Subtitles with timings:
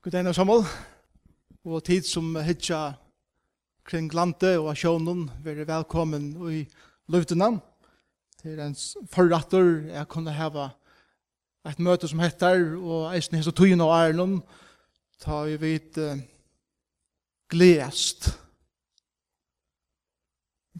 [0.00, 0.62] God dag, Samuel.
[1.68, 2.94] Og tid som hitja
[3.84, 6.62] kring landet og sjånen, vær velkommen i
[7.12, 7.50] løvdena.
[8.40, 8.76] Det er en
[9.12, 10.70] forratter jeg kunne hava
[11.68, 14.38] et møte som heter, og eisen hins tøyen og ærenom,
[15.20, 16.16] ta vi vidt uh,
[17.52, 18.30] gledest.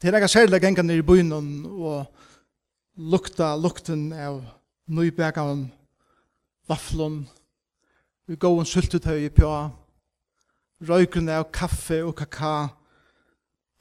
[0.00, 1.37] Det er ikke særlig gengen nere i byen
[1.68, 2.09] og
[2.96, 4.41] lukta lukten av
[4.89, 5.68] nøybækene,
[6.73, 7.29] vaflene,
[8.30, 9.48] Vi går en syltetøy på
[10.86, 12.68] røykene av kaffe og kaka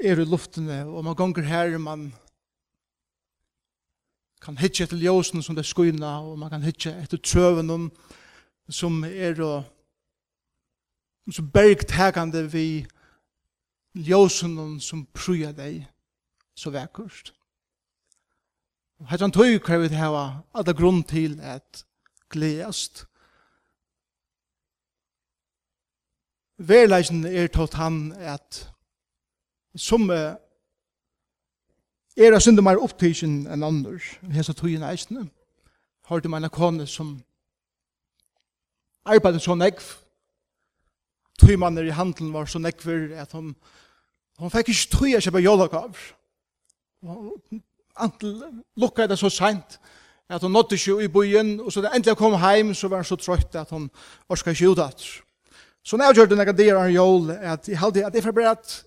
[0.02, 2.08] er i luftene, og man gonger her, man
[4.42, 7.92] kan hitje etter ljósen som det skuina, og man kan hitje etter trøven
[8.74, 9.70] som er og
[11.30, 12.88] som bergtegande vi
[13.94, 15.86] ljósen som pruja deg
[16.58, 17.36] så vekkurst.
[18.98, 21.86] Og hettan tøy krevet hava alle grunn til at
[22.34, 23.06] gledast
[26.60, 28.66] Verleisen er tot han at
[29.76, 30.36] som er
[32.36, 33.96] av synder mer opptidsen enn andre,
[34.36, 35.30] hesa tøyen eisene,
[36.10, 37.14] har du meina kone som
[39.08, 39.86] arbeidet så negv,
[41.40, 43.54] tøymanner i handelen var så negver at hon,
[44.42, 45.96] hon fikk ikke tøy å kjøpe jólagav.
[47.96, 48.36] Antel
[48.76, 49.80] lukka det så sent
[50.30, 53.08] at hon nådde ikke i byen, og så det endelig kom heim, så var hon
[53.08, 53.88] så trøyt at hon
[54.28, 55.24] orska ikke ut utdatter.
[55.84, 58.86] Så när jag gjorde några dagar av jól, att jag hade att det för att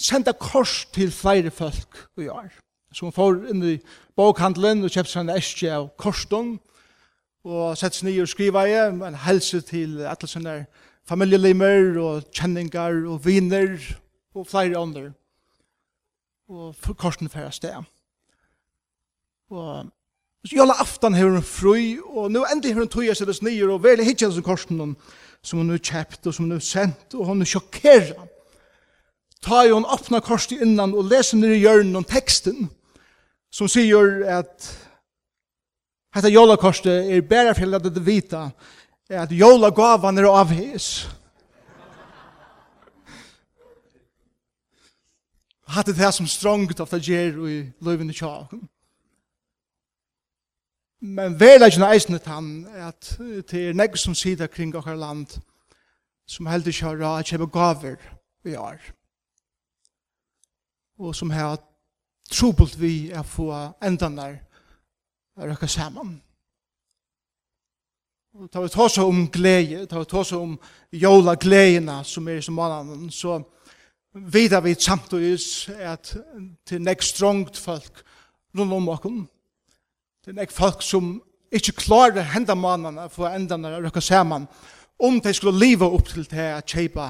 [0.00, 2.50] senda kors till flere folk i år.
[2.92, 3.74] Så hun får inn i
[4.16, 6.54] bokhandelen og kjøpte seg en eske av korsen,
[7.44, 10.54] og sette seg nye og skriva i, en helse til alle sånne
[11.08, 13.76] familielimer og kjenninger og viner
[14.34, 15.12] og flere ånder.
[16.48, 17.76] Og korsen færre sted.
[19.52, 19.88] Og
[20.46, 21.76] så jala aftan her hun fru,
[22.08, 24.96] og nu endelig her hun tog seg det nye og veldig hittjens korsen, og
[25.48, 28.18] som hon har kjøpt og som hon har sendt, og hon er sjokkeret.
[29.44, 32.66] Ta jo hon åpna korset innan og leser ned i hjørnen om teksten,
[33.50, 34.66] som sier at
[36.14, 38.48] dette jólakorset er bæra for at det vita
[39.08, 41.08] at jólagavan er avhis.
[45.68, 48.66] Hatt det som strongt ofta gjer i løyvene tjaken.
[51.00, 53.12] Men verleggen er eisnet han at
[53.50, 55.36] det er negg som sider kring okkar land
[56.28, 58.00] som heldig ikke har råd kjøpe gaver
[58.44, 58.80] vi har.
[60.98, 61.60] Og som har
[62.30, 63.52] trobult vi er få
[63.84, 64.32] endan å
[65.38, 66.18] røkka saman.
[68.38, 70.58] Og tar vi tås om glede, tar vi tås om
[70.92, 73.38] jola gledina som er i som mannen, så
[74.12, 75.38] vidar vi samtidig
[75.78, 76.16] at
[76.66, 78.02] til negg strongt folk
[78.58, 79.24] rundt om okkur
[80.28, 81.22] Det er ikke folk som
[81.52, 84.44] ikke klarer hendamannene for endene å røkke sammen
[85.00, 87.06] om de skulle leve upp til det å kjøpe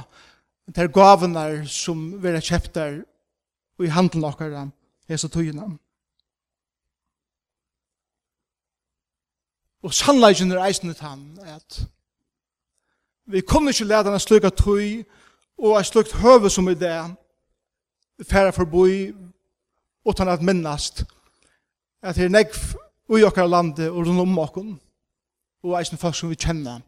[0.76, 4.68] de gavene som vera og i handelen okkara
[5.10, 5.66] hese togene.
[9.82, 11.82] Og sannleggen er eisen til han at
[13.26, 15.04] vi kunne ikke lede en slik tog
[15.58, 16.96] og en slik høve som i det
[18.30, 19.10] færa forboi
[20.06, 21.02] utan at minnast
[22.02, 22.54] at her negv
[23.08, 24.76] og i okkar lande og rundt om okkar
[25.62, 26.80] og eisen folk som vi kjenner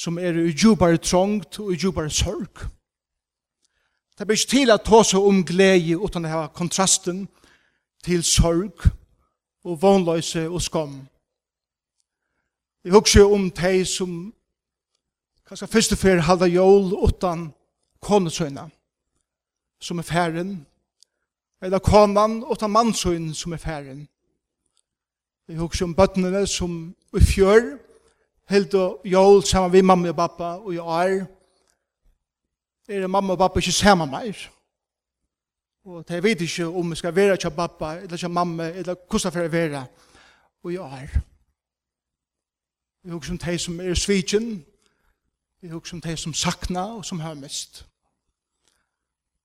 [0.00, 2.62] som er i djupare trångt og i djupare sorg.
[4.18, 7.26] Det blir ikke til at ta seg om glede utan å ha kontrasten
[8.04, 8.86] til sorg
[9.64, 10.94] og vannløse og skam.
[12.84, 14.12] Jeg husker om de som
[15.48, 17.50] kanskje første fer halda jól utan
[18.00, 18.70] konesøyna
[19.80, 20.66] som er færen,
[21.62, 24.08] eller konan utan mannsøyn som er færen.
[25.50, 26.74] Vi husker om bøttene som
[27.18, 27.64] i fjør,
[28.48, 31.24] helt og jól sammen med mamma og pappa og i år.
[32.88, 34.46] Er mamma og pappa ikke sammen mer.
[35.84, 39.24] Og jeg vet ikke om jeg skal være til pappa, eller til mamma, eller hvordan
[39.24, 39.86] jeg skal være.
[40.62, 41.08] Og i år.
[43.02, 44.64] Vi husker om de som er svitjen,
[45.60, 47.86] vi husker om de som sakna og som har mest.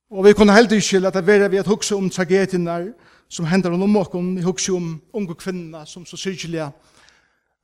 [0.09, 2.93] Og vi kunne heldig ikke lade være ved at huske om tragedien der,
[3.29, 6.69] som hender om noen, i husker om unge kvinner som så sykelig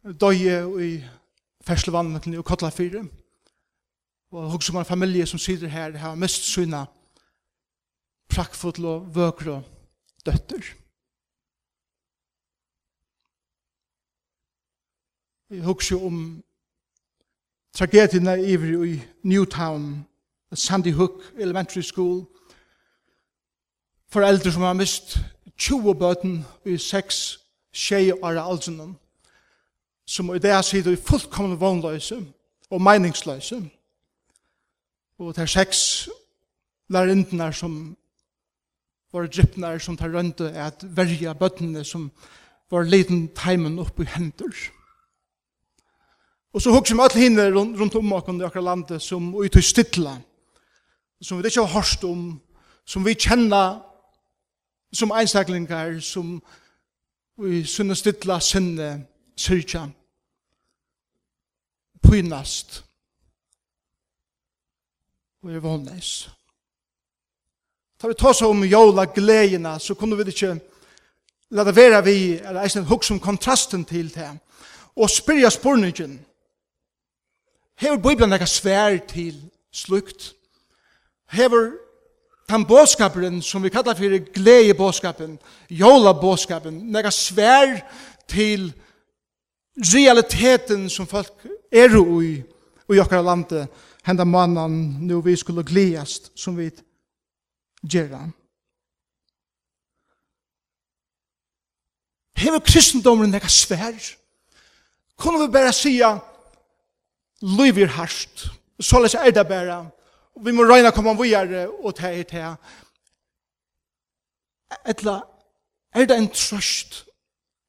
[0.03, 0.91] døye i
[2.23, 3.05] til og kottla fire.
[4.31, 6.85] Og hugsi om en familie som sitter her har mest syna
[8.31, 9.61] prakkfull og vøkre
[10.25, 10.63] døtter.
[15.51, 16.43] Jeg husker om
[17.73, 20.07] tragedien iver i Newtown,
[20.53, 22.25] Sandy Hook Elementary School,
[24.07, 25.19] foreldre som har mist
[25.61, 27.17] 20 bøten i 6
[27.73, 28.95] tjej og av aldrenen,
[30.09, 32.17] som i det sider i fullkomne vognløse
[32.71, 33.59] og meningsløse.
[35.19, 36.09] Og det er seks
[36.89, 37.75] lærindene som
[39.13, 42.09] var drypner som tar rønte at verja bøttene som
[42.71, 44.55] var liten teimen opp i hender.
[46.53, 49.61] Og så hugger vi alle hinne rundt om oss i akkurat landet som ut i
[49.61, 50.17] stidla,
[51.21, 52.41] som vi ikke har hørt om,
[52.85, 53.90] som vi kjenner
[54.93, 56.41] som einstaklingar, som
[57.37, 59.05] vi sunne stilla sinne,
[59.37, 59.87] syrkja,
[62.03, 62.83] pynast,
[65.41, 66.29] og er vonnes.
[67.99, 70.59] Ta vi tås om jola gledina, så kunne vi ikke
[71.49, 74.29] lade vera vi, eller eisen hugsa om kontrasten til det,
[74.95, 76.19] og spyrja spurningen,
[77.81, 80.35] Hever Bibelen eka svær til slukt?
[81.31, 81.71] Hever
[82.51, 85.39] den boskapen som vi kallar for glede bådskapen,
[85.69, 87.79] jola bådskapen, nega svær
[88.27, 88.73] til
[89.77, 92.43] realiteten som folk er ui,
[92.91, 93.67] i okkara lande,
[94.03, 96.69] henda mannen nu vi skulle gledast som vi
[97.83, 98.25] gjerra.
[102.35, 103.95] Hever kristendomen nega svær?
[105.15, 106.15] Kunne vi bare sia,
[107.41, 108.47] liv er harsht,
[108.81, 109.85] såles er det bare,
[110.35, 112.55] Og vi må røyna komme videre og ta i til.
[114.87, 115.19] Etla,
[115.93, 117.03] er det en trøst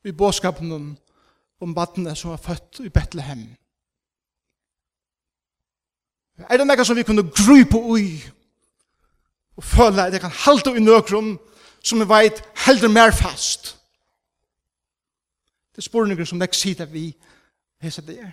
[0.04, 0.96] i båskapen
[1.60, 3.48] om badene som er født i Bethlehem?
[6.38, 8.06] Er det noe som vi kunne gru på ui
[9.56, 11.36] og føle at jeg kan halte i nøkron
[11.84, 13.76] som jeg vet heldur mer fast?
[15.72, 17.10] Det er spørninger som nek sier vi
[17.82, 18.32] hese det er.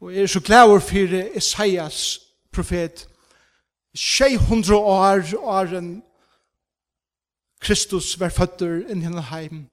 [0.00, 2.20] Og er så glad for Isaias
[2.52, 3.08] profet
[3.94, 6.02] 600 år åren
[7.60, 9.66] Kristus var føtter inn henne heim.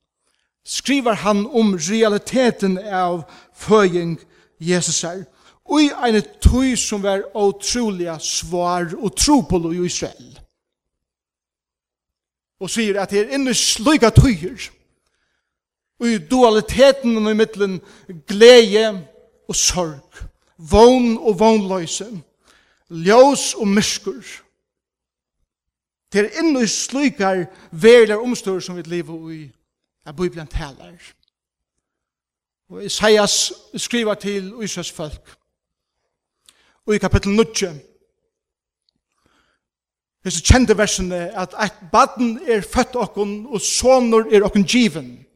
[0.67, 3.21] Skriver han om realiteten av
[3.55, 4.17] føying
[4.59, 5.23] Jesus her.
[5.63, 10.39] Og i en tøy som var utrolig svar og tro på i Israel.
[12.59, 14.67] Og sier at det er inne sløyga tøyer.
[15.99, 17.79] Og i dualiteten og i middelen
[18.27, 19.07] glede
[19.47, 20.06] og sorg
[20.57, 22.21] vogn og vognløse,
[22.89, 24.23] ljós og myskur.
[26.13, 29.41] Det er inn i slukar verilar omstår som vi lever i,
[30.05, 30.95] er Bibelen talar.
[32.69, 35.35] Og Isaias skriver til Israels folk,
[36.85, 37.43] og i kapittel 9,
[40.27, 45.26] Hesi kjente versene at et baden er født okkon og sonur er okkon given.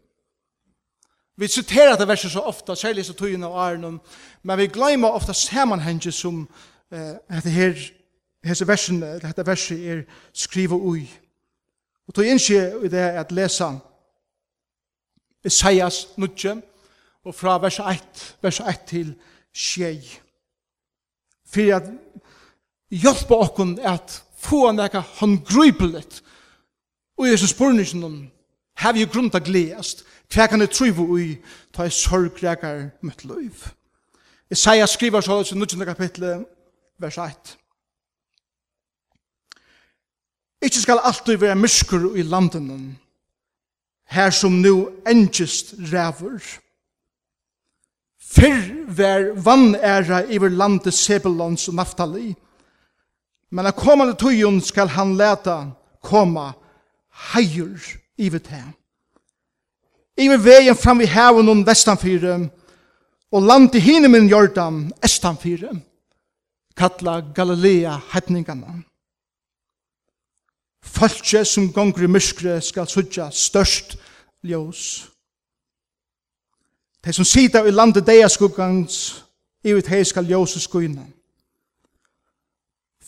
[1.41, 3.99] Vi citerar det verset så ofta, særlig så tøyene og æren,
[4.43, 6.49] men vi glemmer ofta sammanhengen som
[6.91, 7.73] eh, dette her,
[8.43, 10.03] dette versen, dette verset er
[10.33, 11.07] skrivet ui.
[12.07, 13.71] Og tog innskje i det at lesa
[15.45, 16.61] Isaias nudje,
[17.25, 19.15] og fra vers 1, vers 1 til
[19.53, 19.97] tjei.
[21.49, 21.89] For at
[22.91, 26.21] hjelpa okkun at få nekka håndgrypelet,
[27.17, 28.31] og i Jesus spurningen om,
[28.75, 30.05] have you grunnt a gledast?
[30.31, 31.35] Hva kan jeg trive i,
[31.73, 33.65] ta jeg sorgrekar mitt liv?
[34.51, 35.85] Isaiah skriver så i 19.
[35.85, 36.45] kapittel,
[36.99, 37.57] vers 1.
[40.61, 42.99] Ikke skal alltid være myskur i landen,
[44.07, 46.39] her som nu engest ræver.
[48.21, 52.35] Fyrr var vannæra iver landet Sebelons og Naftali,
[53.49, 55.57] men av kommande tøyen skal han leta
[56.03, 56.51] koma
[57.33, 58.71] heier iver hem.
[60.17, 62.49] Iver veien fram i haven om vestanfyre,
[63.31, 65.71] og land i hine min jordan, estanfyre,
[66.77, 68.81] kalla Galilea hetningana.
[70.83, 73.95] Falske som gonger i myskre skal sudja størst
[74.43, 75.07] ljós.
[77.05, 79.23] De som sida i landet deia skuggans,
[79.63, 81.05] ivet hei skal ljós og skuina.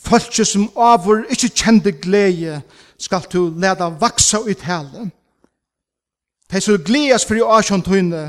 [0.04, 2.62] Falske som avur ikkje kjende glede
[2.98, 5.12] skal du leda vaksa ut helen
[6.54, 8.28] Hei så gledes for i asjontøyne,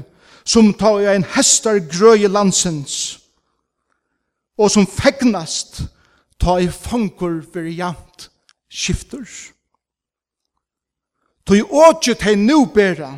[0.48, 3.18] som tar i en hester grøye landsens,
[4.56, 5.82] og som fegnast
[6.40, 8.30] ta i fangur for jamt
[8.72, 9.26] skifter.
[11.44, 13.10] Tøy åtje tei nu bera,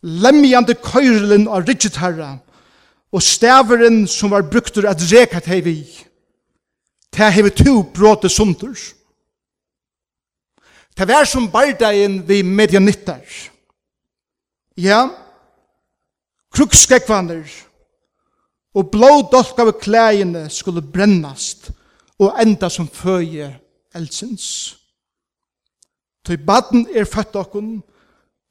[0.00, 2.38] lemjande køyrlen av ridget herra,
[3.12, 5.76] og staveren som var bruktur at reka tei vi,
[7.12, 8.94] tei hei to bråte sunders.
[10.96, 13.20] Tei vær som bardagen vi medianittar,
[14.80, 15.00] Ja,
[16.54, 17.44] krukskekvander
[18.74, 21.68] og blådolk av klæjene skulle brennast
[22.20, 23.50] og enda som føje
[23.94, 24.76] eldsins.
[26.24, 27.82] Toi baden er født okkun,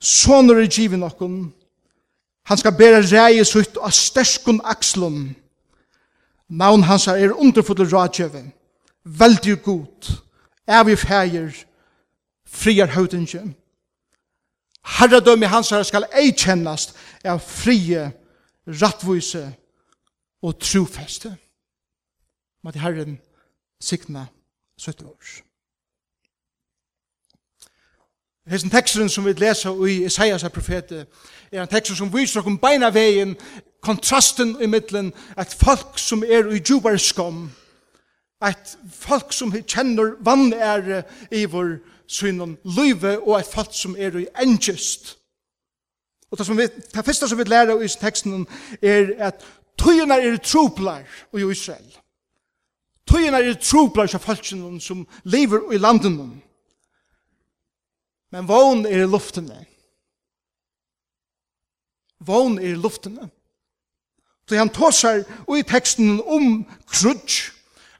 [0.01, 1.53] sonur er givin okkun,
[2.49, 5.35] han skal bæra reie sutt av sterskun akslun.
[6.49, 8.41] Navn hans er underfulle rådgjøve,
[9.05, 10.13] veldig god,
[10.67, 11.53] er vi feir,
[12.45, 13.53] friar høytingjøve,
[14.85, 16.95] Herredømme hans herre skal ei kjennast
[17.25, 18.09] av frie,
[18.67, 19.45] rattvise
[20.41, 21.35] og trofeste.
[22.63, 23.19] Må til herren
[23.81, 24.25] sikna
[24.79, 25.49] 70 år.
[28.49, 31.05] Hesten teksten som vi leser i Isaias er profete,
[31.51, 33.35] er en tekst som viser om beina veien,
[33.81, 37.51] kontrasten i middelen, at folk som er i djupare skom,
[38.41, 41.77] at folk som kjenner vann er i vår
[42.09, 45.15] synen løyve og et falt som er i engest.
[46.31, 48.47] Og det, som vi, det første som vi lærer i teksten
[48.81, 49.45] er at
[49.77, 51.97] tøyene er troplar i Israel.
[53.09, 56.17] Tøyene er troplar av falskene som lever i landet.
[58.31, 59.65] Men vågen er i luftene.
[62.19, 63.29] Vågen er i luftene.
[64.49, 65.23] Så han tåsar
[65.57, 67.51] i teksten om krudj,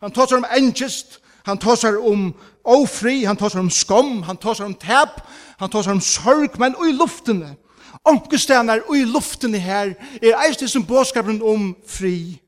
[0.01, 2.31] han tåsar om engest, han tåsar om
[2.69, 5.21] ofri, han tåsar om skom, han tåsar om tap,
[5.59, 7.55] han tåsar om sorg, men i luftene,
[8.05, 12.39] omkestanar i luftene her, er eist det som båskapen om fri.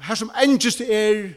[0.00, 1.28] Her som engest er,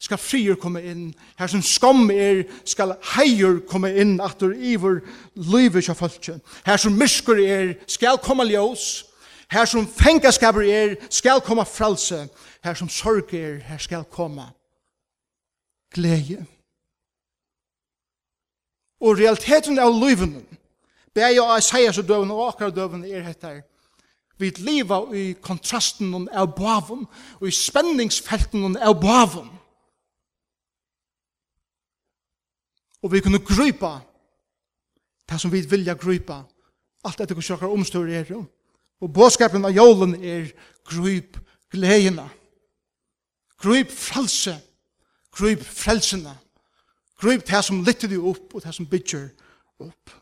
[0.00, 1.06] skal frier komme inn,
[1.38, 5.00] her som skom er, skal heier komme inn, at iver
[5.34, 6.42] livet av folket.
[6.66, 9.04] Her som mysker er, skal komme ljós.
[9.48, 12.28] her som fengaskaper er, skal komme frelse,
[12.64, 14.42] her som sorg er, her skal komme
[15.96, 16.44] glede.
[19.00, 20.36] Og realiteten av livet,
[21.14, 23.62] beger jeg Isaias og døven og akkurat døven er hette
[24.38, 27.06] Vi lever i kontrasten av bavum,
[27.40, 29.48] og i spenningsfelten av bavum.
[33.02, 34.00] Og vi kunne grypa
[35.28, 36.42] det som vi vilja grypa,
[37.04, 38.28] alt etter hos jokkar omstår er.
[39.00, 40.52] Og båskapen av jålen er
[40.84, 41.38] gryp
[41.72, 42.28] gleina
[43.56, 44.52] Gryp frelse
[45.36, 46.38] Gryp frelsene.
[47.20, 49.28] Gryp det som lytter deg opp, og det som bygger
[49.84, 50.14] opp.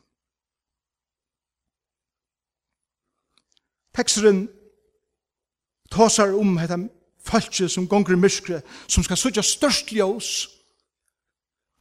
[3.94, 4.48] Teksteren
[5.90, 6.78] tåsar om dette
[7.24, 10.30] falske som gonger i myskre, som skal sutja størst ljós.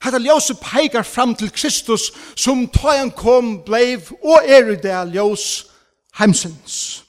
[0.04, 5.00] Hetta ljóset peikar fram til Kristus, som ta han kom, bleiv og er i det
[5.16, 5.66] ljós
[6.20, 7.04] heimsins.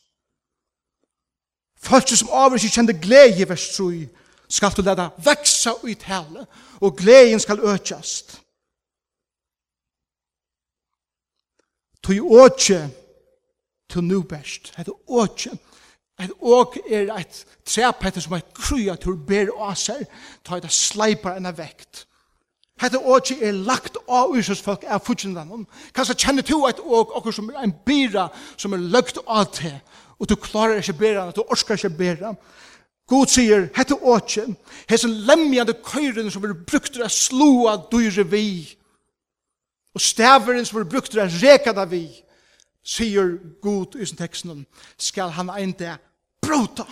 [1.85, 4.07] Falske som avvis kjende glede i vers 3,
[4.49, 6.47] skal du leda veksa i tale,
[6.81, 8.41] og gleden skal økjast.
[12.05, 12.83] Tui åkje
[13.89, 15.55] til nu best, et åkje,
[16.21, 20.05] et åk er et trepetter som er krya til å ber av seg,
[20.47, 22.05] ta et sleipar enn vekt.
[22.83, 25.65] Hetta åkje er lagt av Jesus folk av fudgjende.
[25.95, 29.75] Kanskje kjenner du et åk, okkur som er en byra som er lagt av til,
[30.19, 32.35] og du klarer ikke bera, du orskar ikke bera,
[33.07, 34.57] God sier, hette åkjen,
[34.89, 38.47] hesen lemjande køyren som er brukt til å slua dyre vi,
[39.95, 42.07] og staveren som er brukt til å reka da vi,
[42.85, 44.65] sier God i sin teksten,
[45.01, 45.95] skal han einde
[46.45, 46.85] brota.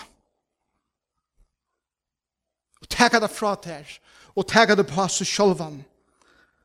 [2.80, 3.88] Og teka det fra ter,
[4.36, 5.80] og teka det på seg sjolvan.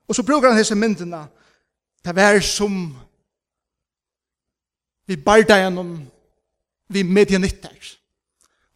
[0.07, 1.25] Og så brukar han hese myndina,
[2.03, 2.95] det vær som
[5.07, 5.97] vi barda gjennom,
[6.87, 7.96] vi medianitter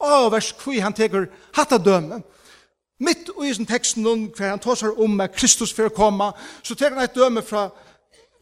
[0.02, 2.22] og vers kvi han teker hatta døme.
[3.02, 6.32] Mitt og i sin teksten nun, hver han tåsar om med Kristus for å komme,
[6.64, 7.70] så teker han et døme fra,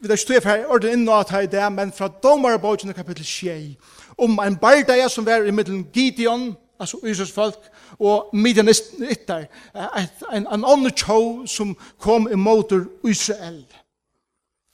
[0.00, 3.96] vi vet ikke her, orden inna at her i det, men fra domarabogene kapittel 6,
[4.20, 6.50] om en bardaja som var i middelen Gideon,
[6.80, 12.72] altså Israels folk, og midjanittar, en, en annen tjå som kom imot
[13.08, 13.64] Israel.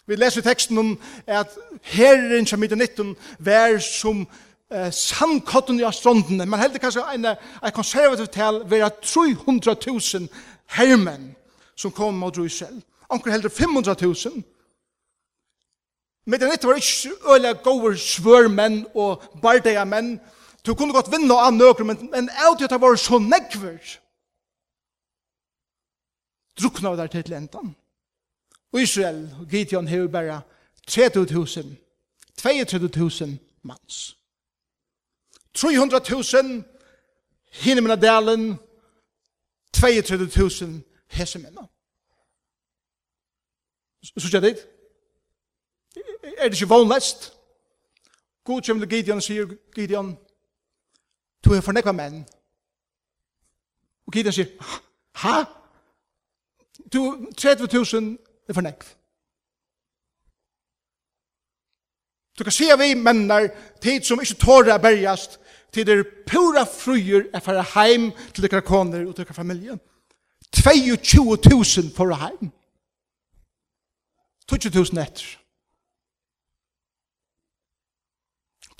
[0.06, 0.92] Vi leser i teksten om
[1.26, 4.26] at herren som midjanitten var som
[4.70, 10.28] eh, samkotten i astrondene, men heldig kanskje en, en konservativ tal 300 300.000
[10.66, 11.34] hermen
[11.74, 12.82] som kom mot Rysel.
[13.10, 14.42] Anker heldig 500.000.
[16.26, 20.20] Men det var ikke øyla gode svørmenn og bardeia menn.
[20.66, 23.78] Du kunne godt vinna av nøkker, men, men alt det var så nekver.
[26.58, 27.76] Drukna var der til endan.
[28.72, 30.40] Og Israel, Gideon, hever bare
[30.90, 31.66] 30.000,
[32.40, 34.15] 32.000 mans.
[35.58, 36.62] 300.000
[37.52, 38.58] hinne minna delen,
[39.76, 41.66] 32.000 hese minna.
[44.02, 44.58] Så sier det?
[46.38, 47.32] Er det ikke vognlest?
[48.44, 50.18] God kommer til Gideon og sier, Gideon,
[51.44, 52.20] du er fornekva menn.
[54.06, 54.52] Og Gideon sier,
[55.22, 55.40] ha?
[56.92, 58.12] Du, 30.000
[58.48, 58.92] er fornekva.
[62.38, 63.48] Du kan se vi mennar,
[63.82, 65.40] tid som ikke tårer bergast,
[65.76, 69.76] til det pura fruer er fara heim til dere koner og dere familie.
[70.56, 72.52] 22.000 for heim.
[74.52, 75.26] 20.000 etter.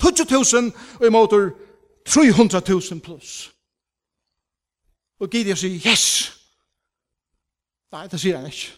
[0.03, 1.49] 20.000 og i måter
[2.09, 3.51] 300.000 pluss.
[5.19, 6.33] Og Gideon sier, yes!
[7.91, 8.73] Nei, det sier han ikke.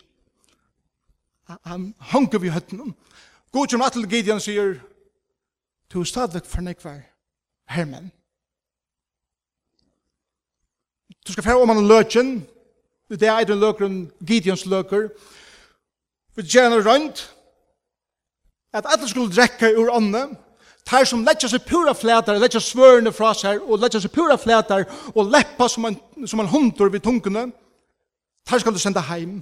[1.65, 2.95] Han hunker vi høtten om.
[3.51, 4.77] God kommer til Gideon sier,
[5.93, 7.01] du er stadig for nekvar
[7.69, 8.11] hermen.
[11.27, 12.47] Du skal fære om han løtjen,
[13.09, 15.09] det er eit en Gideons løker,
[16.35, 17.35] vi gjerne rønt,
[18.73, 20.37] at alle skulle drekke ur ånden,
[20.85, 24.85] tar som letja seg pura flætar, letja svørene fra seg, og letja seg pura flætar,
[25.15, 27.49] og leppa som en, som en hundur vid tungene,
[28.47, 29.41] tar skal du senda heim.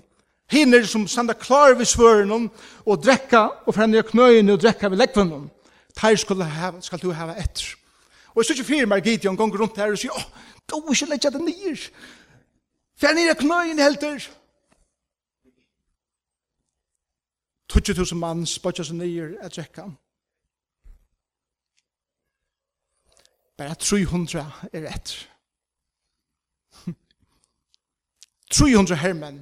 [0.52, 2.48] Hinner som senda klar vid svørene,
[2.86, 5.46] og drekka, og fremne knøyene, og drekka vid lekvene,
[5.96, 7.76] tar skal du hava, skal du hava etter.
[8.38, 10.26] Og jeg synes ikke fire mer Gideon gonger rundt her og sier, åh,
[10.70, 11.86] du er ikke lett det nyer.
[13.02, 14.28] Fær nere knøyen helter.
[17.74, 19.88] 20.000 mann spøtja seg nyer et drekka.
[23.58, 25.16] Bare 300 er rett.
[28.54, 29.42] 300 hermen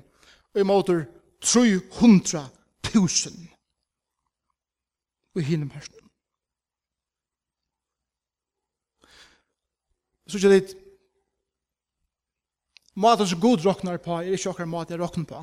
[0.54, 1.04] og i måter
[1.44, 2.48] 300
[2.96, 3.48] 000
[5.36, 6.05] og hinne mørsten.
[10.28, 10.74] Så ikke litt,
[12.96, 15.42] maten som god råknar på er ikke akkurat mat jeg råknar på.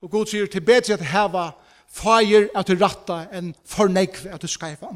[0.00, 1.50] Og god sier til bedre at heva
[1.90, 4.92] feir at du ratta enn fornekve at du skreifa.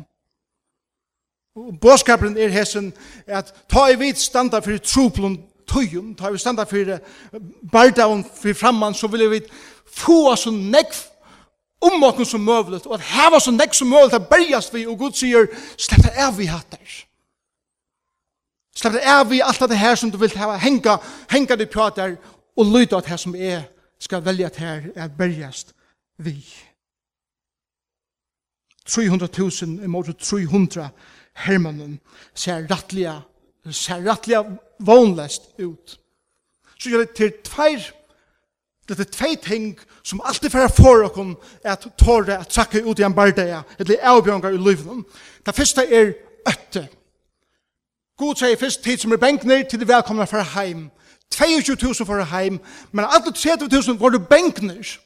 [1.54, 2.92] Og båskapen er hessen
[3.26, 5.38] at ta i vidt standa for troplund
[5.70, 7.00] tøyum, ta vi standa fyrir
[7.72, 9.40] bardaun for framman, så vil vi
[9.86, 10.96] få så nekv
[11.84, 14.98] om okken som møvlet, og at heva så nekv som møvlet at bergast vi, og
[14.98, 15.46] Gud sier,
[15.76, 17.04] slett er vi hattar.
[18.74, 20.98] Slepp det er vi alt det her som du vil ha henga,
[21.30, 22.16] henga det prater
[22.56, 23.68] og lyda at her som er
[24.02, 25.74] skal velja at her er bergjast
[26.18, 26.36] vi.
[28.88, 30.88] 300.000 imot 300
[31.46, 31.98] hermannen
[32.34, 33.20] ser rattliga,
[33.70, 34.42] ser rattliga
[34.78, 36.00] vanlest ut.
[36.78, 37.86] Så gjør det til tveir,
[38.88, 39.70] det er tvei ting
[40.04, 41.32] som alltid fyrir for okkom
[41.64, 45.06] at tåre at trakka ut i en bardeia, eller avbjørngar i løyvnum.
[45.46, 46.12] Det første er
[46.48, 46.88] øtte.
[48.18, 50.90] God sier først tid som er benkner til de velkomna for heim.
[51.34, 52.60] 22.000 for heim,
[52.92, 54.98] men alle 30.000 var du benkner.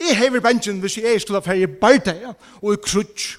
[0.00, 3.38] Jeg hever benken hvis jeg skulle ha ferie bare og i krutsk.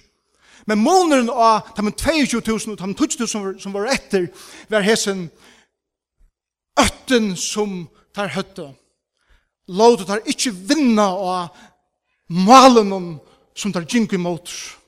[0.65, 4.27] Men måneden av de 22.000 og de 20.000 som var etter,
[4.69, 5.29] var hessen
[6.79, 8.69] øtten som tar høtte.
[9.67, 11.47] Låt tar ikke vinna av
[12.27, 13.19] malen
[13.55, 14.80] som tar gynk i måter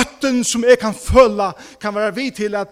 [0.00, 2.68] ötten som jeg kan føle, kan være vi til at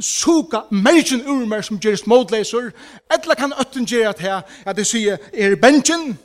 [0.00, 2.70] suka mergen ur meg som gjerst modleser,
[3.12, 6.18] eller kan ötten ge at her, at det sier, er bengen,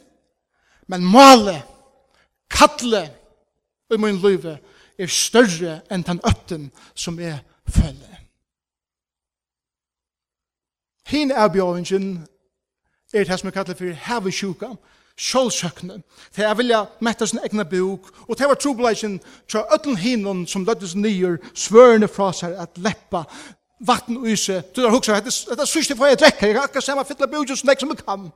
[0.87, 1.61] men male,
[2.49, 3.09] kattle,
[3.91, 4.45] i min liv,
[4.99, 8.19] er større enn den ötten som jeg føler.
[11.07, 12.21] Hinn avbjøringen
[13.13, 14.69] er det som jeg kallar for hevesjuka,
[15.17, 16.02] sjálvsøkne.
[16.36, 20.65] Det er vilja metta sin egna bok, og det var trobeleisen til ötlen hinnen som
[20.65, 23.26] løddes nyer, svørende fra seg at leppa
[23.80, 24.62] vatten og ise.
[24.76, 27.54] Du har huksa, dette er sørste for jeg drekker, jeg kan akkurat meg fytla bok
[27.56, 28.32] som jeg som jeg kan.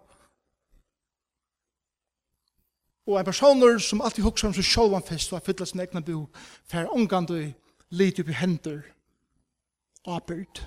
[3.06, 6.38] Og en person som alltid huksa om seg sjálvan fest og fytla sin egna bok,
[6.66, 7.52] fer omgandu
[7.90, 8.82] lite upp i hender,
[10.06, 10.64] apert,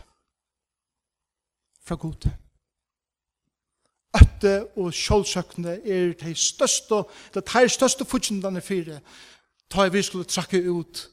[1.83, 2.31] fra gode
[4.17, 7.03] øtte og sjålsøkne er de største,
[7.35, 9.01] de største fortjentene fire,
[9.71, 11.09] ta vi skulle trakke ut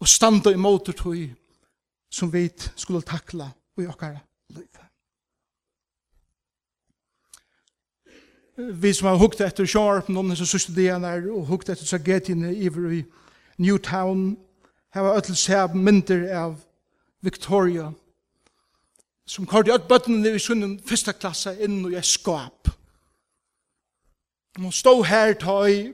[0.00, 1.28] og standa i motortøy
[2.10, 4.18] som vi skulle takla i okkara
[4.56, 4.68] liv.
[8.56, 12.52] Vi som har hukt etter Sharp, noen som sørste dien er, og hukt etter tragediene
[12.52, 12.68] i
[13.60, 14.36] Newtown,
[14.94, 16.58] her var øtelse av mynder av
[17.22, 17.92] Victoria,
[19.30, 22.70] som kort i bøttene i sin første klasse inn i et skap.
[24.58, 25.36] Hun stod her,
[25.70, 25.92] i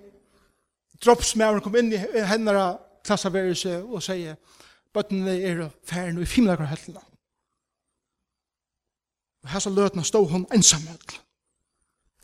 [1.05, 2.55] droppsmæren kom inn i henne
[3.05, 4.39] klasseverelse og sier,
[4.95, 6.73] bøttene er ferdig i fimlager.
[9.45, 11.21] Og her så løtene stod hun ensamhet.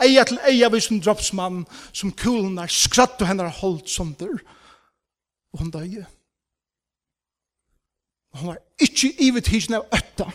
[0.03, 4.41] Eia til eia vi som droppsmann, som kulen er skratt og henne holdt som der.
[5.53, 6.01] Og hun døg.
[8.33, 10.33] Og hun var ikke ivet hisen av øtta.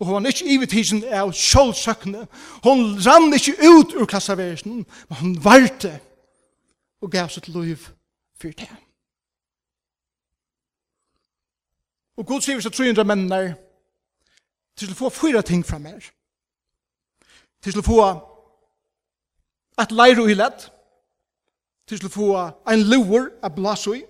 [0.00, 2.24] Og hun var ikke ivetidsen av sjålsøkne.
[2.64, 5.98] Hun rann ikke ut ur klassaversen, men hun varte
[7.00, 7.76] og gav sitt liv
[8.40, 8.68] for det.
[12.16, 13.52] Og Gud sier så 300 menner
[14.76, 16.00] til å få fyra ting fra mer.
[17.60, 18.00] Til å få
[19.80, 20.66] et leir og lett,
[21.88, 22.30] til å få
[22.72, 24.00] en lover av blasoi,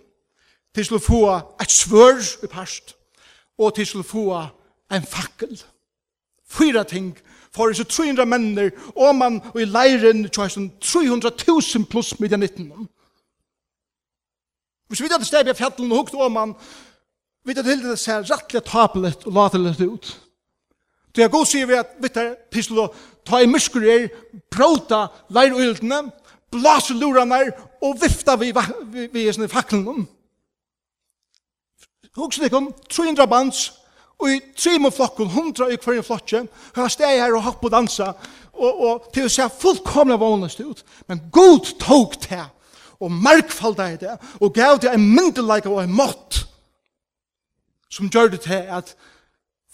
[0.74, 1.20] til å få
[1.62, 2.94] et svør i parst,
[3.58, 4.26] og til å få
[4.90, 5.58] en fakkel
[6.50, 7.14] Fyra ting
[7.54, 12.88] for så 300 menner, og man og i leiren tjøysen 300.000 pluss midja 19.
[14.88, 16.54] Hvis vi hadde steg i fjallen og hukt og man,
[17.46, 20.10] vet at hildet det ser rettelig tapelet og latelet ut.
[21.16, 22.18] Det er god sier vi at, vet
[22.50, 22.88] Pislo,
[23.26, 24.08] ta i mysker er,
[24.50, 26.04] bråta leirøyldene,
[26.50, 27.42] blase lurene
[27.82, 30.06] og vifta vi, vi, vi, vi, vi, vi, vi, vi, vi, vi,
[33.26, 33.79] vi,
[34.20, 36.44] Og i trimme flokken, hundra i hver flokke,
[36.76, 38.12] og steg her og hopp og dansa,
[38.52, 40.82] og, og til å se fullkomna vanligst ut.
[41.08, 42.44] Men god tog det,
[43.00, 46.44] og markfalda i det, og gav det en myndelaika og en mått,
[47.90, 48.92] som gjør det til at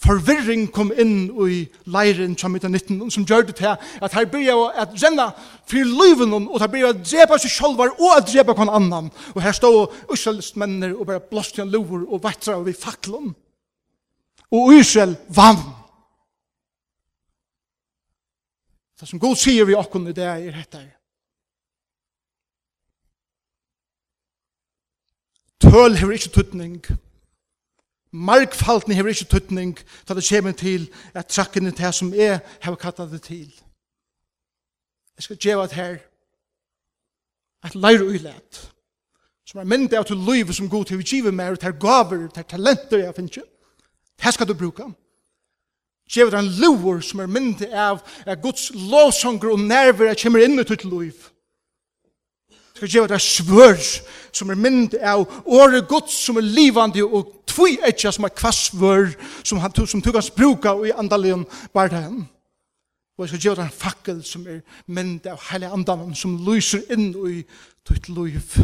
[0.04, 4.44] forvirring kom inn i leiren som i 19, som gjør det til at her blir
[4.44, 5.30] jeg at renna
[5.68, 9.10] for liven, og her blir jeg å drepa seg selv og å drepa kon annan.
[9.34, 13.32] Og her stod Israelsmennene og bare blåst til en lover og vettra og vi faklom
[14.50, 15.62] og Israel vann.
[19.00, 20.82] Det som Gud sier vi okkur i det er dette.
[25.60, 26.78] Tøl hever ikke tuttning.
[28.12, 29.74] Markfalten hever ikke tøtning
[30.08, 33.50] da det kommer til at trakken er det som jeg har kattet det til.
[35.16, 35.98] Jeg skal gjøre det her
[37.64, 38.72] at leir og ulet
[39.46, 42.26] som er mynd av til liv som god til vi giver meg og til gaver,
[42.34, 43.44] til talenter jeg finner
[44.24, 44.88] Det skal du bruka.
[46.06, 50.60] Gjev deg en lover som er myndig av at Guds låsanger og nerver kommer inn
[50.60, 51.16] i ditt liv.
[52.76, 53.80] Skal gjev deg svør
[54.36, 59.14] som er myndi av året Guds som er livande og tvoi etja som er kvassvør
[59.42, 62.26] som han som tog hans bruka i andalion bardagen.
[63.16, 66.84] Og jeg skal gjev deg en fakkel som er myndi av heilig andan som lyser
[66.92, 67.40] inn i
[67.88, 68.58] ditt liv.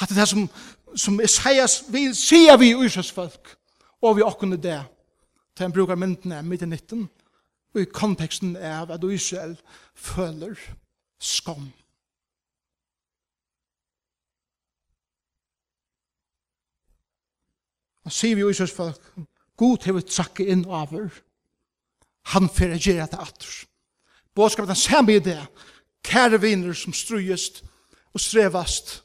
[0.00, 0.48] Hatt det her som,
[0.96, 3.58] som Isaias vil sier vi i Israels folk.
[4.02, 4.78] Og vi åkken det,
[5.56, 7.08] til en brukar myndene midt i 19,
[7.74, 9.56] og i konteksten av at Israel
[9.94, 10.54] føler
[11.18, 11.72] skam.
[18.06, 19.02] Han sier vi jo Israels folk,
[19.58, 21.10] God hever trakke inn over,
[22.32, 23.58] han fer å gjøre det atter.
[24.38, 25.40] Bådskapet han samme i det,
[26.06, 27.64] kære viner som strøyest
[28.14, 29.00] og strevast,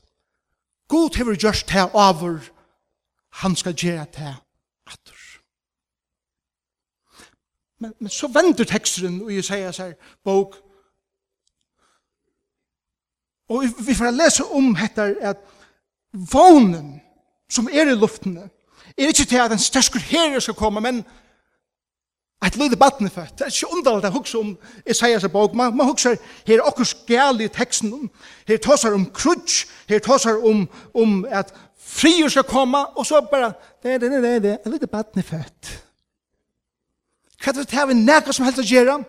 [0.87, 2.39] God hever gjørst det over,
[3.41, 4.41] han skal gjøre det atter
[4.87, 5.23] atur.
[7.79, 10.55] Men, men så vender teksten, og jeg sier seg bok,
[13.49, 15.41] og vi får lese om etter at
[16.13, 17.01] vånen
[17.51, 18.47] som er i luftene,
[18.97, 21.03] er ikke til at en størskur herre skal komme, men
[22.43, 23.39] at lyde battene født.
[23.39, 24.57] Det er ikke underlig at hugsa om
[24.89, 25.53] Isaias bok.
[25.53, 26.15] Man, man hugsa
[26.47, 28.09] her okkur skjæl i teksten
[28.47, 33.21] her Her seg om krutsk, her tåsar om, om at frier skal komme, og så
[33.31, 35.83] bara det det det det en liten er født.
[37.43, 39.03] Hva er det ha en näka som helst å gjøre?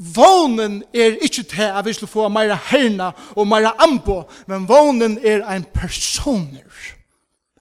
[0.00, 5.18] Vånen er ikke til at vi skal få mer herna og mer ambo, men vånen
[5.18, 6.64] er ein personer,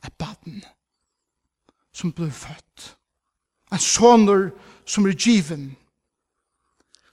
[0.05, 0.63] et baden,
[1.93, 2.95] som blir født.
[3.71, 4.51] En soner
[4.85, 5.75] som er given,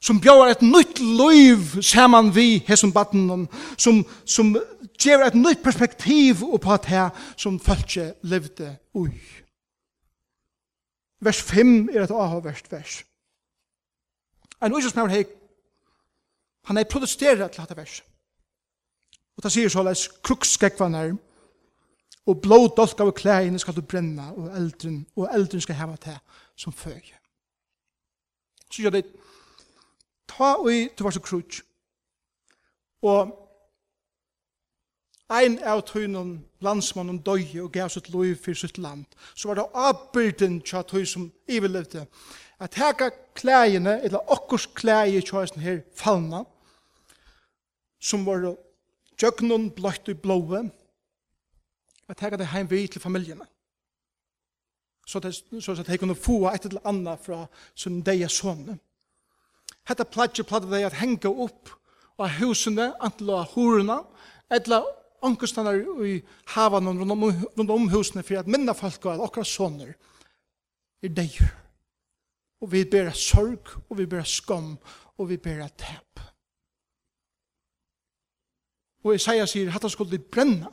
[0.06, 4.54] som bjóar et nytt liv saman vi hesum batten som som
[5.02, 9.12] ger et nytt perspektiv upp at her som fölkje levde ui.
[11.20, 13.04] Vers 5 er et avhåverst vers.
[14.62, 15.24] En uisesmær hei,
[16.64, 18.02] han er protesterat til hatt vers.
[19.36, 21.12] Og det sier såleis, kruksskekvanar,
[22.26, 26.16] og blådolk av klæene skal du brenna, og eldren, og eldren skal heva til
[26.56, 27.12] som føg.
[28.70, 29.04] Så gjør det
[30.28, 31.62] ta og du var så krutsk.
[33.02, 33.46] Og
[35.30, 39.66] ein av tøynum landsmannen døye og gav sitt lov for sitt land, så var det
[39.74, 42.06] avbyrden tja tøy som ivelevde.
[42.60, 46.44] At heka klægene, eller okkurs klæge tja sin her fallna,
[48.00, 48.54] som var
[49.18, 50.70] djøgnun bløtt i blåve,
[52.08, 53.46] at heka det heim vi til familiene.
[55.06, 58.78] Så det, så det hei kunne få et eller anna fra sin deia sonne.
[59.86, 61.70] Hetta platje platje dei at henga upp
[62.18, 64.00] av husene, antla hurna,
[64.50, 64.82] etla
[65.26, 66.18] onkustanar i
[66.54, 69.44] havan rundt om husene for at minna folk og at okra
[71.02, 71.54] er deir.
[72.60, 74.78] Og vi ber sorg, og vi ber skam,
[75.18, 76.20] og vi ber tap.
[79.04, 80.70] Og Isaiah sier, hatta skulle de brenna.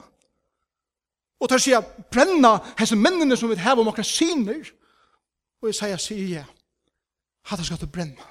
[1.39, 4.63] Og tar sier, brenna hese mennene som vi har om okra syner.
[5.61, 6.45] Og Isaiah sier, ja,
[7.51, 8.29] hatta skulle de brenna.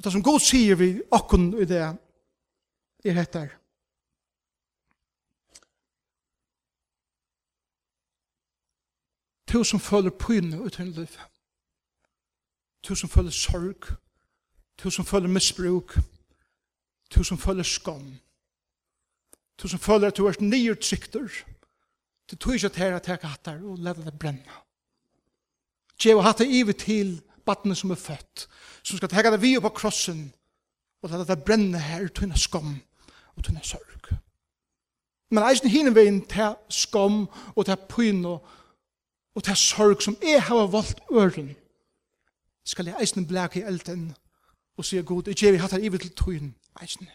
[0.00, 3.50] Og det som god sier vi okkun i det er hettar.
[9.44, 11.18] Tu som føler pyne ut i liv.
[12.80, 13.92] Tu som føler sorg.
[14.80, 15.98] Tu som føler misbruk.
[17.10, 18.14] Tu som føler skam.
[19.58, 21.28] Tu som føler at du er nye trykter.
[22.30, 24.60] Du tog ikke at her at jeg hattar og leder det brenne.
[26.00, 27.18] Gjev hattar ivet til
[27.50, 28.46] battene som er født,
[28.82, 30.30] som skal tega det vi på krossen,
[31.02, 32.76] og lade det brenne her tunne skam
[33.36, 34.14] og tunne sorg.
[35.30, 37.22] Men eisen hinne veien til skam
[37.54, 38.46] og til pyn og,
[39.34, 41.54] og til sorg som jeg har valgt øren,
[42.66, 44.10] skal jeg eisen blæke i elden
[44.76, 47.08] og sier god, jeg gjør vi hatt her ivet til tøyen eisen.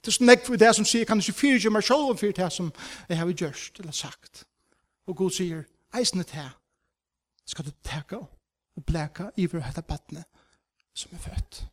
[0.00, 2.36] Det er sånn for det som sier, kan ikke fyre ikke meg selv om fyre
[2.38, 2.72] det som
[3.08, 4.44] jeg har gjørst eller sagt.
[5.06, 5.64] Og god sier,
[5.96, 6.48] eisen til
[7.44, 8.39] skal du teka opp
[8.80, 10.24] og bleka iver hetta batne
[10.94, 11.64] som er født.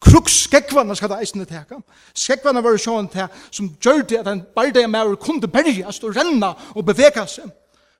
[0.00, 1.78] Kruks skekvanna skal det eisne teka.
[2.14, 6.86] Skekvanna var sjåan te som gjørte at en bardeg maur kunne bergjast og renna og
[6.86, 7.50] beveka seg.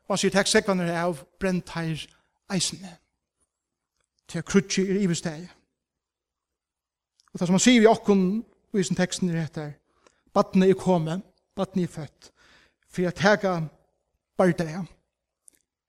[0.09, 2.07] Og han sier tek skekvanna er av brent her
[2.51, 2.97] eisne.
[4.29, 5.45] Te krutsi er ivesteg.
[7.33, 8.25] Og det som han sier vi okkun
[8.75, 9.77] i sin teksten er etter
[10.35, 11.23] Batne er kommet,
[11.59, 12.31] batne er født,
[12.87, 13.57] for jeg tega
[14.39, 14.85] bardeg,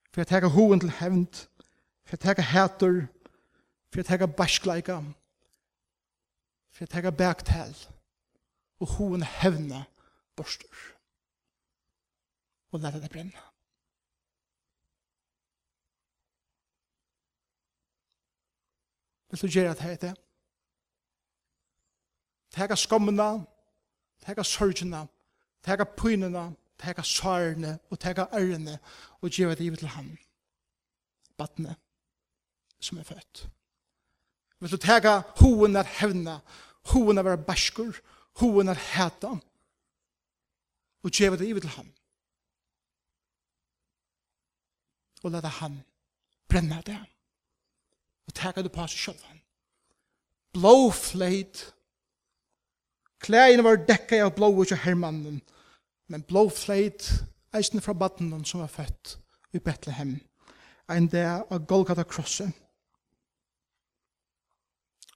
[0.09, 1.43] for jeg tega hoen til hevnt
[2.11, 3.07] for jeg teka hætur,
[3.89, 4.95] for jeg teka bæskleika,
[6.71, 7.87] for jeg teka bæktel,
[8.79, 9.83] og hoen hevna
[10.35, 10.67] borster,
[12.71, 13.41] og leta det brenna.
[19.29, 20.15] Vil du gjøre det her
[22.51, 23.45] Tega skommena,
[24.25, 25.05] tega sorgina,
[25.63, 28.79] tega pynina, tega sarne og tega ærene
[29.21, 30.17] og gjøre det i til ham.
[31.37, 31.75] Batne
[32.81, 33.45] som er født.
[34.59, 36.39] Vil du tega hoen er hevna,
[36.93, 37.95] hoen er være bæskur,
[38.41, 39.31] hoen er heta,
[41.01, 41.87] og djeva det ivet til ham.
[45.23, 45.81] Og leta han
[46.49, 46.97] brenna det.
[48.27, 49.41] Og tega det på seg sjølvan.
[50.53, 51.63] Blåfleit.
[53.21, 55.41] Klæin var dekka av blå og hermannen,
[56.09, 57.07] men blåfleit
[57.53, 59.17] eisen fra battenen som var født
[59.53, 60.19] i Bethlehem.
[60.89, 62.51] Ein der av Golgata krosset,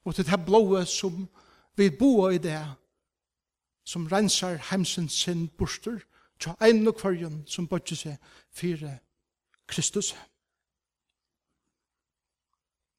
[0.05, 1.27] og til det blået som
[1.75, 2.65] vi boer i det,
[3.85, 5.99] som rensar hemsens sin borster,
[6.39, 8.15] til ein og kvarjon som bodger seg
[8.51, 8.97] fire
[9.67, 10.15] Kristus.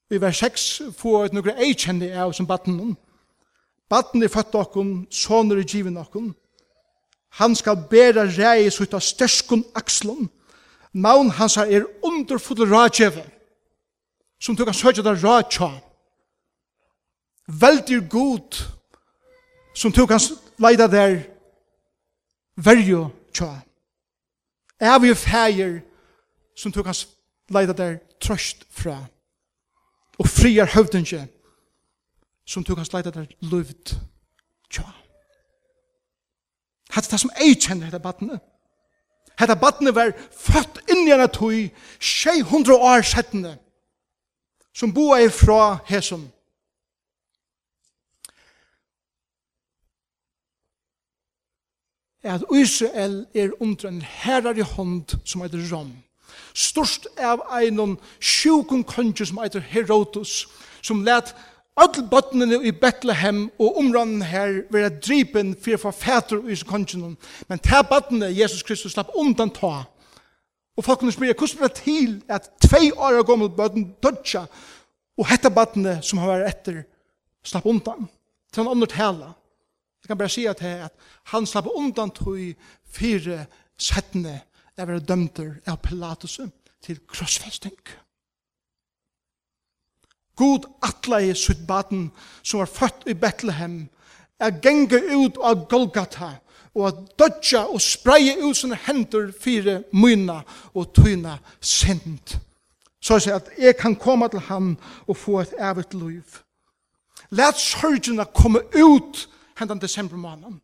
[0.09, 2.95] Vi var 6 få et nokre eikjende av som batten hon.
[3.89, 6.35] Batten er født okkon, soner er given okkon.
[7.29, 10.29] Han skal bæra rei sutt av størskon akslun.
[10.93, 13.23] Navn hans er underfull rådgjeve,
[14.39, 15.86] som du kan søkja det rådgjeve
[17.47, 18.63] veldig god
[19.75, 20.19] som tog kan
[20.59, 21.23] leida der
[22.55, 23.59] verjo tja.
[24.79, 25.79] Er vi fægir
[26.55, 26.95] som tog kan
[27.49, 29.05] leida der trøst fra
[30.19, 31.27] og friar høvdinje
[32.45, 33.95] som tog hans leida der luft
[34.71, 34.83] tja.
[36.89, 38.39] Hatt det som ei kjenner hette badne.
[39.39, 43.57] Hetta badne var født inn i en tøy 600 år settende
[44.73, 46.27] som boa ifra hesum
[52.23, 55.91] at Israel er under en herrar i hånd som heter Rom.
[56.53, 60.47] Størst av einon sjukun konge som heter Herodos,
[60.81, 61.35] som let
[61.77, 67.17] All bøttene i Bethlehem og områdene her være drypen for forfæter i kongen.
[67.47, 69.83] Men ta bøttene Jesus Kristus slapp undan ta.
[70.77, 74.47] Og folk kunne spørre, hvordan ble det til at tvei år gammel bøtten dødja
[75.17, 76.81] og hette bøttene som har vært etter
[77.45, 78.09] slapp undan
[78.53, 79.35] til en annen tale.
[80.07, 80.93] Jeg kan bare si at, at
[81.33, 82.39] han slapp undan tog
[82.95, 83.41] fire
[83.75, 84.37] settene
[84.79, 86.37] av å dømter av Pilatus
[86.85, 87.75] til krossfesting.
[90.39, 92.07] God atla i Sudbaden
[92.39, 93.89] som var født i Bethlehem
[94.39, 96.37] er genge ut av Golgata
[96.77, 100.39] og at dødja og spreie ut sine hender fire myna
[100.71, 102.37] og tyna sint.
[103.01, 106.37] Så jeg at jeg kan komme til han og få et evigt liv.
[107.29, 109.27] Læt sørgene komme ut
[109.59, 110.61] hendan desember måneden.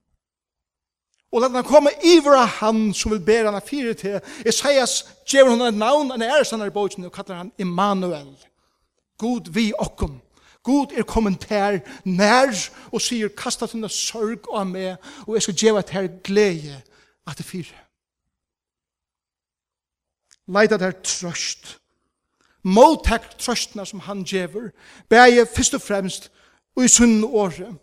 [1.33, 4.19] Og la den komme ivra han som vil bæra han fyrir til.
[4.45, 8.35] Isaias gjever hon et navn, han er sannar i bogen, og kallar han Immanuel.
[9.17, 10.21] God vi okkom.
[10.63, 12.53] God er kommentar nær
[12.91, 14.95] og sier, kasta dina sorg av meg,
[15.27, 16.77] og jeg skal gjeva et her glede
[17.27, 17.79] at det fyre.
[20.47, 21.79] Leita der trøst.
[22.63, 24.69] Måltak trøstna som han gjever,
[25.09, 26.29] bæg først og fremst
[26.75, 27.73] og i sunn året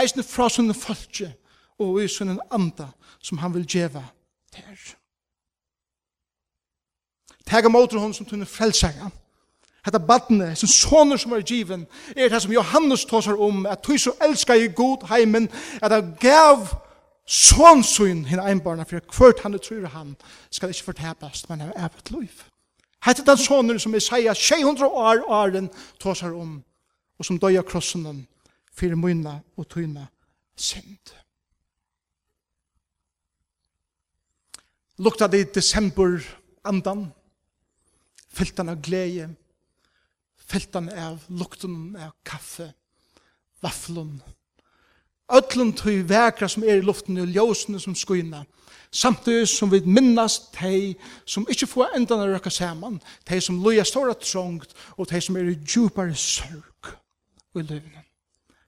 [0.00, 1.32] eisne fra sånne folke
[1.78, 2.90] og i sånne anda
[3.22, 4.02] som han vil djeva
[4.54, 4.78] der.
[7.48, 9.08] Tega motor hon som tunne frelsaga.
[9.84, 13.96] Hetta badne, sin soner som er given, er det som Johannes tåsar om, at du
[13.98, 15.48] så elskar i god heimen,
[15.82, 16.66] at han gav
[17.28, 20.16] sonsun hinn einbarna, for hvert han tror han
[20.50, 22.44] skal ikke fortapast, men er evet loiv.
[23.04, 26.62] Hetta den soner som Isaiah 600 år åren tåsar om,
[27.18, 28.26] og som døy av krossen
[28.78, 30.06] for mine og tøyne
[30.58, 31.14] synd.
[34.98, 36.18] Lukta det i desember
[36.66, 37.06] andan,
[38.34, 39.28] fyltan av glede,
[40.48, 42.72] fyltan av lukten av kaffe,
[43.62, 44.18] vafflun,
[45.30, 48.42] ötlun tøy vekra som er i luften og ljósene som skuina,
[48.90, 50.96] samtidig som vi minnast tei
[51.28, 55.38] som ikkje får endan å røkka saman, tei som loja stora trångt og tei som
[55.38, 56.94] er i djupare sørg
[57.54, 58.07] i løvnen.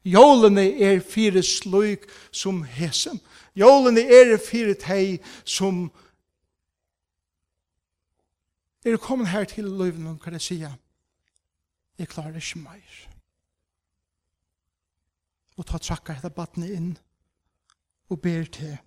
[0.05, 3.21] Jólene er fyrir sluik som hesem.
[3.57, 5.91] Jólene er fyrir tei som
[8.85, 10.77] er kommet her til løyven, om kan jeg sige,
[11.99, 13.07] jeg klarer ikke mer.
[15.57, 16.95] Og ta trakkar etter battene inn
[18.09, 18.79] og ber til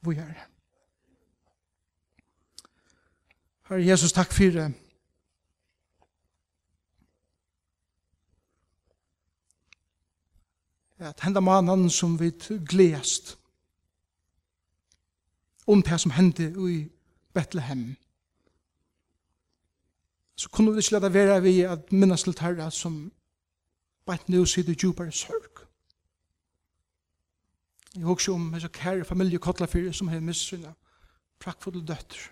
[0.00, 0.46] hvor jeg er.
[3.68, 4.72] Herre Jesus, takk for det.
[11.00, 12.30] at henda mannen som vi
[12.68, 13.38] gledast
[15.66, 16.88] om det som hendte i
[17.34, 17.96] Bethlehem.
[20.36, 23.12] Så kunne vi ikke lade være vi at minnes til herre som
[24.06, 25.66] bare nå sitter djupere sørg.
[27.94, 30.74] Jeg husker om en så kære familie Kotlafyr som har mistet sine
[31.40, 32.30] prakkfulle døtter.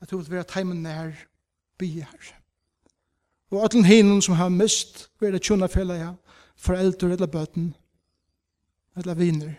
[0.00, 1.12] Jeg tror at vi er teimen nær
[1.78, 2.34] bi her.
[3.50, 6.12] Og alle hinen som har mist, vi er det tjona fjellet, ja,
[6.60, 7.74] foreldre eller bøten,
[8.96, 9.52] eller viner,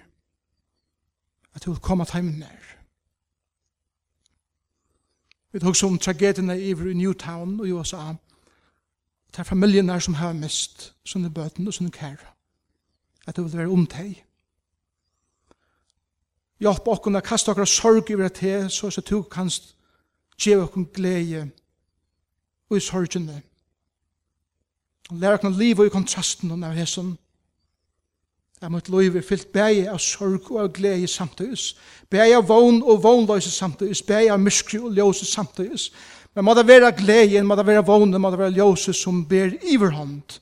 [1.53, 2.67] at du vil komme til hjemme nær.
[5.51, 8.13] Vi tok som tragediene i Newtown og i USA,
[9.31, 12.33] Det er familien der som har mist sånne bøten og sånne kære.
[13.27, 14.17] At det vil være om deg.
[16.59, 19.47] Hjelp okken å kaste okker sorg over det så at du kan
[20.35, 21.45] gjøre okken glede
[22.69, 23.39] og i sorgene
[25.11, 27.17] Han lærer okken liv og i kontrasten av hesson.
[28.61, 31.73] Jeg måtte liv er fyllt bæg av sorg og av glede samtidig.
[32.07, 33.97] Bæg av vogn og vognløse samtidig.
[34.07, 35.89] Bæg av myskri og ljøse samtidig.
[36.31, 39.51] Men må det være glede, må det være vogn, må det være ljøse som ber
[39.67, 40.37] iverhånd.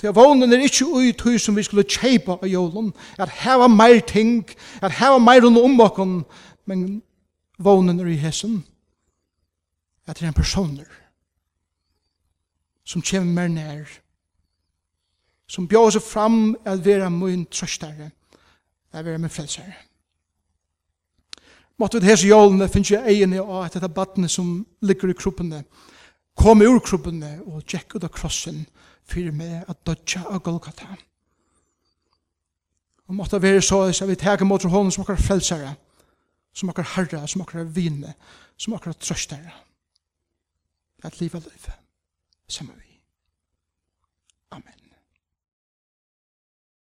[0.00, 4.00] Til vognen er ikke ui tøy som vi skulle kjeipa av jålen, at heva meir
[4.00, 4.46] ting,
[4.80, 6.22] at heva meir under ombakken,
[6.64, 7.02] men
[7.58, 8.62] vognen er i hessen,
[10.06, 10.88] at det er en personer
[12.88, 13.90] som kommer mer nær,
[15.48, 18.10] som bjør seg fram at være min trøstere,
[18.92, 19.74] at være min frelsere.
[21.78, 25.62] Måtte vi hese jålene finnes jeg egene av at dette badene som ligger i kroppene,
[26.38, 28.64] kom ur kroppene og tjekk ut av krossen
[29.08, 30.88] for meg at dødja av Golgata.
[33.08, 35.74] Og måtte vi være så at vi tar mot hånden som akkurat frelsere,
[36.52, 38.14] som akkurat herre, som akkurat vine,
[38.56, 39.52] som akkurat trøstere.
[41.04, 41.87] Et liv av livet
[42.48, 43.00] sammen vi.
[44.50, 44.77] Amen.